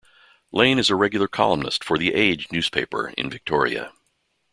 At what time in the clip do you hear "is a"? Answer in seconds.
0.79-0.95